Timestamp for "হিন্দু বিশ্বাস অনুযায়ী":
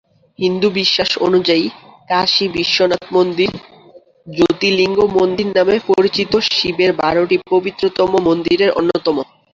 0.39-1.65